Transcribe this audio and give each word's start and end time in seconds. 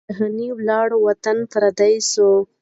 جهاني 0.09 0.47
ولاړې 0.57 0.97
وطن 1.07 1.37
پردی 1.51 1.93
سو 2.11 2.27